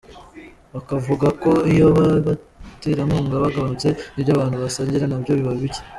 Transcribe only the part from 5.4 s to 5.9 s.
bike.